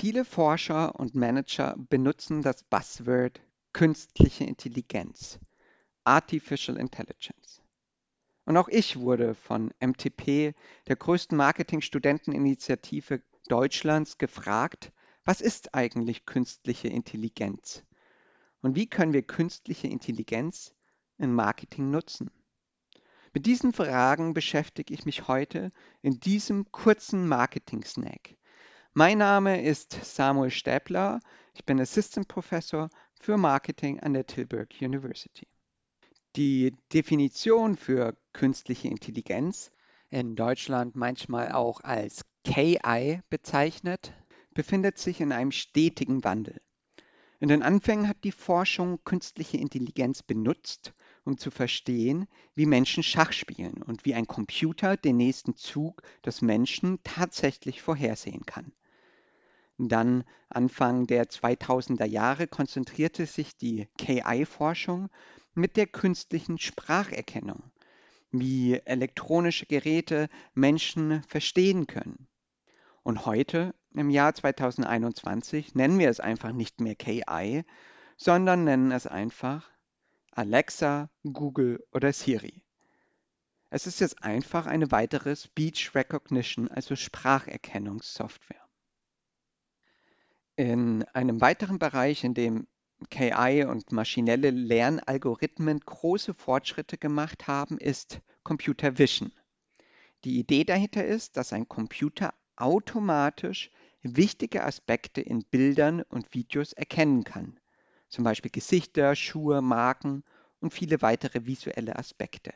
[0.00, 3.42] Viele Forscher und Manager benutzen das Buzzword
[3.74, 5.38] künstliche Intelligenz,
[6.04, 7.60] Artificial Intelligence.
[8.46, 10.54] Und auch ich wurde von MTP,
[10.86, 14.90] der größten Marketing-Studenteninitiative Deutschlands, gefragt,
[15.26, 17.84] was ist eigentlich künstliche Intelligenz?
[18.62, 20.74] Und wie können wir künstliche Intelligenz
[21.18, 22.30] im Marketing nutzen?
[23.34, 28.38] Mit diesen Fragen beschäftige ich mich heute in diesem kurzen Marketing-Snack.
[28.92, 31.20] Mein Name ist Samuel Stäbler.
[31.54, 32.90] Ich bin Assistant Professor
[33.20, 35.46] für Marketing an der Tilburg University.
[36.34, 39.70] Die Definition für künstliche Intelligenz,
[40.08, 44.12] in Deutschland manchmal auch als KI bezeichnet,
[44.54, 46.60] befindet sich in einem stetigen Wandel.
[47.38, 52.26] In den Anfängen hat die Forschung künstliche Intelligenz benutzt, um zu verstehen,
[52.56, 58.44] wie Menschen Schach spielen und wie ein Computer den nächsten Zug des Menschen tatsächlich vorhersehen
[58.46, 58.72] kann.
[59.88, 65.08] Dann Anfang der 2000er Jahre konzentrierte sich die KI-Forschung
[65.54, 67.70] mit der künstlichen Spracherkennung,
[68.30, 72.28] wie elektronische Geräte Menschen verstehen können.
[73.02, 77.64] Und heute, im Jahr 2021, nennen wir es einfach nicht mehr KI,
[78.18, 79.70] sondern nennen es einfach
[80.32, 82.62] Alexa, Google oder Siri.
[83.70, 88.59] Es ist jetzt einfach eine weitere Speech Recognition, also Spracherkennungssoftware.
[90.60, 92.66] In einem weiteren Bereich, in dem
[93.08, 99.32] KI und maschinelle Lernalgorithmen große Fortschritte gemacht haben, ist Computer Vision.
[100.24, 103.70] Die Idee dahinter ist, dass ein Computer automatisch
[104.02, 107.58] wichtige Aspekte in Bildern und Videos erkennen kann,
[108.10, 110.24] zum Beispiel Gesichter, Schuhe, Marken
[110.60, 112.52] und viele weitere visuelle Aspekte.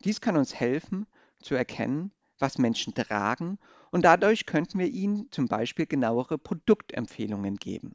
[0.00, 1.06] Dies kann uns helfen
[1.40, 2.10] zu erkennen,
[2.40, 7.94] was Menschen tragen und dadurch könnten wir ihnen zum Beispiel genauere Produktempfehlungen geben.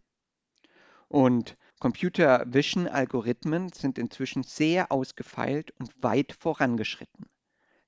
[1.08, 7.26] Und Computer Vision Algorithmen sind inzwischen sehr ausgefeilt und weit vorangeschritten.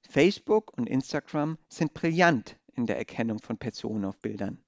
[0.01, 4.63] Facebook und Instagram sind brillant in der Erkennung von Personen auf Bildern.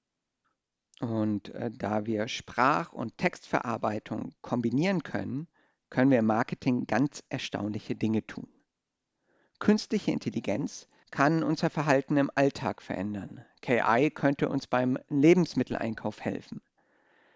[1.01, 5.47] Und äh, da wir Sprach- und Textverarbeitung kombinieren können,
[5.89, 8.47] können wir im Marketing ganz erstaunliche Dinge tun.
[9.59, 13.45] Künstliche Intelligenz kann unser Verhalten im Alltag verändern.
[13.61, 16.61] KI könnte uns beim Lebensmitteleinkauf helfen.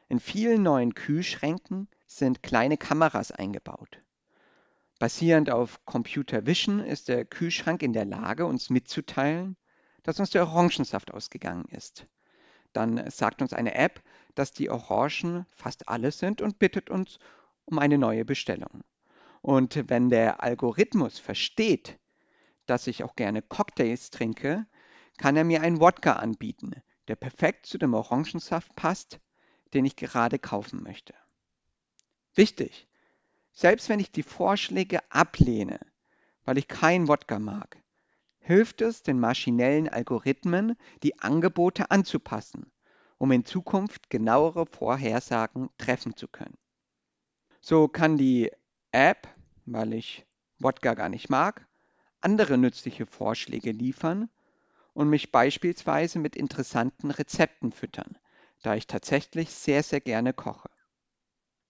[0.09, 4.01] In vielen neuen Kühlschränken sind kleine Kameras eingebaut.
[4.99, 9.55] Basierend auf Computer Vision ist der Kühlschrank in der Lage, uns mitzuteilen,
[10.03, 12.05] dass uns der Orangensaft ausgegangen ist.
[12.73, 14.03] Dann sagt uns eine App,
[14.35, 17.17] dass die Orangen fast alle sind und bittet uns
[17.63, 18.83] um eine neue Bestellung.
[19.41, 21.97] Und wenn der Algorithmus versteht,
[22.69, 24.65] dass ich auch gerne Cocktails trinke,
[25.17, 26.71] kann er mir einen Wodka anbieten,
[27.07, 29.19] der perfekt zu dem Orangensaft passt,
[29.73, 31.13] den ich gerade kaufen möchte.
[32.35, 32.87] Wichtig,
[33.51, 35.79] selbst wenn ich die Vorschläge ablehne,
[36.45, 37.77] weil ich keinen Wodka mag,
[38.39, 42.71] hilft es den maschinellen Algorithmen, die Angebote anzupassen,
[43.17, 46.57] um in Zukunft genauere Vorhersagen treffen zu können.
[47.61, 48.51] So kann die
[48.91, 49.27] App,
[49.65, 50.25] weil ich
[50.59, 51.67] Wodka gar nicht mag,
[52.21, 54.29] andere nützliche Vorschläge liefern
[54.93, 58.17] und mich beispielsweise mit interessanten Rezepten füttern,
[58.61, 60.69] da ich tatsächlich sehr, sehr gerne koche.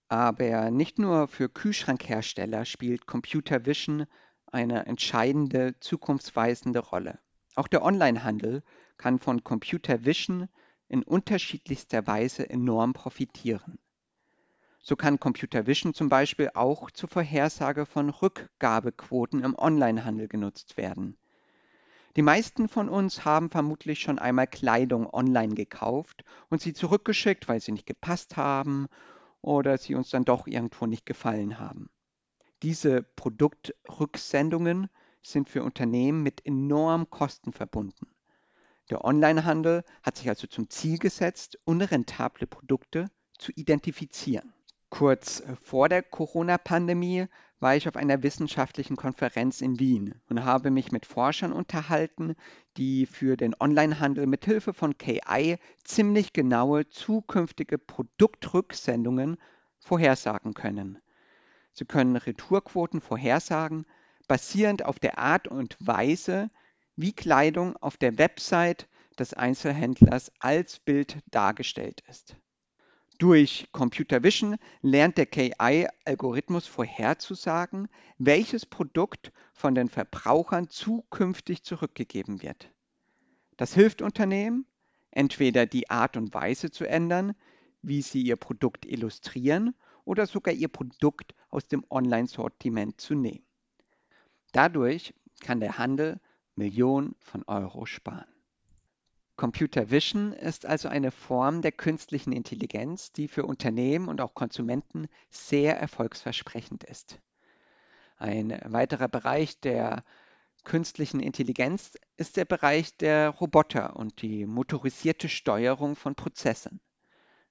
[0.08, 4.08] Aber nicht nur für Kühlschrankhersteller spielt Computer Vision
[4.48, 7.20] eine entscheidende, zukunftsweisende Rolle.
[7.56, 8.64] Auch der Onlinehandel
[8.98, 10.50] kann von Computer Vision
[10.88, 13.78] in unterschiedlichster Weise enorm profitieren.
[14.82, 21.18] So kann Computer Vision zum Beispiel auch zur Vorhersage von Rückgabequoten im Onlinehandel genutzt werden.
[22.16, 27.60] Die meisten von uns haben vermutlich schon einmal Kleidung online gekauft und sie zurückgeschickt, weil
[27.60, 28.88] sie nicht gepasst haben
[29.42, 31.90] oder sie uns dann doch irgendwo nicht gefallen haben.
[32.64, 34.90] Diese Produktrücksendungen
[35.22, 38.08] sind für Unternehmen mit enormen Kosten verbunden.
[38.90, 44.54] Der Onlinehandel hat sich also zum Ziel gesetzt, unrentable Produkte zu identifizieren.
[44.90, 47.28] Kurz äh, vor der Corona-Pandemie
[47.60, 52.36] war ich auf einer wissenschaftlichen Konferenz in Wien und habe mich mit Forschern unterhalten,
[52.78, 59.38] die für den Onlinehandel mithilfe von KI ziemlich genaue zukünftige Produktrücksendungen
[59.80, 61.00] vorhersagen können.
[61.74, 63.86] Sie können Retourquoten vorhersagen,
[64.28, 66.50] basierend auf der Art und Weise,
[66.96, 68.88] wie Kleidung auf der Website
[69.18, 72.36] des Einzelhändlers als Bild dargestellt ist.
[73.20, 82.72] Durch Computer Vision lernt der KI-Algorithmus vorherzusagen, welches Produkt von den Verbrauchern zukünftig zurückgegeben wird.
[83.58, 84.66] Das hilft Unternehmen,
[85.12, 87.36] entweder die Art und Weise zu ändern,
[87.82, 89.76] wie sie ihr Produkt illustrieren
[90.06, 93.46] oder sogar ihr Produkt aus dem Online-Sortiment zu nehmen.
[94.54, 96.22] Dadurch kann der Handel
[96.56, 98.39] Millionen von Euro sparen.
[99.40, 105.08] Computer Vision ist also eine Form der künstlichen Intelligenz, die für Unternehmen und auch Konsumenten
[105.30, 107.22] sehr erfolgsversprechend ist.
[108.18, 110.04] Ein weiterer Bereich der
[110.66, 116.82] künstlichen Intelligenz ist der Bereich der Roboter und die motorisierte Steuerung von Prozessen.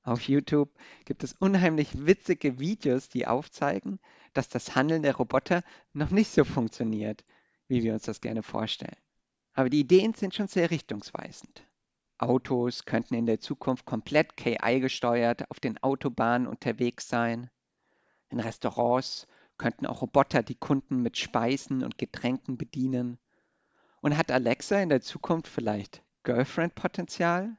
[0.02, 0.68] Auf YouTube
[1.06, 3.98] gibt es unheimlich witzige Videos, die aufzeigen,
[4.34, 5.62] dass das Handeln der Roboter
[5.94, 7.24] noch nicht so funktioniert,
[7.66, 8.98] wie wir uns das gerne vorstellen.
[9.54, 11.64] Aber die Ideen sind schon sehr richtungsweisend.
[12.18, 17.50] Autos könnten in der Zukunft komplett KI gesteuert auf den Autobahnen unterwegs sein.
[18.28, 19.26] In Restaurants
[19.56, 23.18] könnten auch Roboter die Kunden mit Speisen und Getränken bedienen.
[24.00, 27.56] Und hat Alexa in der Zukunft vielleicht Girlfriend-Potenzial?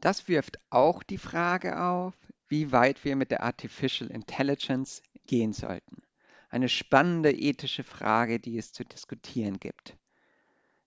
[0.00, 2.14] Das wirft auch die Frage auf,
[2.48, 6.02] wie weit wir mit der Artificial Intelligence gehen sollten.
[6.48, 9.96] Eine spannende ethische Frage, die es zu diskutieren gibt.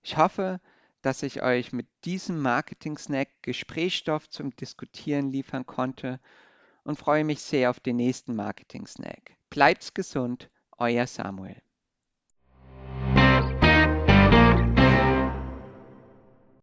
[0.01, 0.59] Ich hoffe,
[1.03, 6.19] dass ich euch mit diesem Marketing-Snack Gesprächsstoff zum Diskutieren liefern konnte
[6.83, 9.37] und freue mich sehr auf den nächsten Marketing-Snack.
[9.49, 11.61] Bleibt's gesund, euer Samuel.